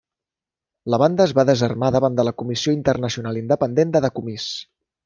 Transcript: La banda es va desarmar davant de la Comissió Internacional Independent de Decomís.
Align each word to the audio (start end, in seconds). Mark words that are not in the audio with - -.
La 0.93 0.99
banda 1.03 1.27
es 1.29 1.35
va 1.39 1.45
desarmar 1.51 1.91
davant 1.97 2.17
de 2.21 2.27
la 2.29 2.35
Comissió 2.45 2.75
Internacional 2.81 3.43
Independent 3.45 3.97
de 3.99 4.07
Decomís. 4.09 4.53